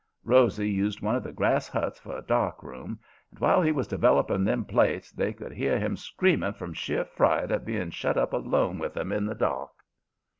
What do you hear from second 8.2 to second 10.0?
alone with 'em in the dark.